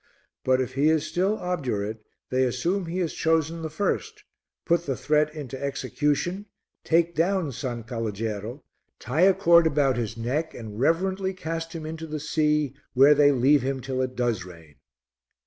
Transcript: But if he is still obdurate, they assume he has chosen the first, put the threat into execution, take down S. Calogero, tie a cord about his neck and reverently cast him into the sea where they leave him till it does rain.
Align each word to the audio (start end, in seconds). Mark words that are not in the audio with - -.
But 0.43 0.59
if 0.59 0.73
he 0.73 0.89
is 0.89 1.05
still 1.05 1.37
obdurate, 1.37 2.03
they 2.31 2.43
assume 2.45 2.87
he 2.87 2.97
has 3.05 3.13
chosen 3.13 3.61
the 3.61 3.69
first, 3.69 4.23
put 4.65 4.87
the 4.87 4.97
threat 4.97 5.31
into 5.35 5.63
execution, 5.63 6.47
take 6.83 7.13
down 7.13 7.49
S. 7.49 7.61
Calogero, 7.61 8.63
tie 8.97 9.21
a 9.21 9.33
cord 9.35 9.67
about 9.67 9.97
his 9.97 10.17
neck 10.17 10.55
and 10.55 10.79
reverently 10.79 11.35
cast 11.35 11.73
him 11.73 11.85
into 11.85 12.07
the 12.07 12.19
sea 12.19 12.73
where 12.95 13.13
they 13.13 13.31
leave 13.31 13.61
him 13.61 13.79
till 13.79 14.01
it 14.01 14.15
does 14.15 14.43
rain. 14.43 14.77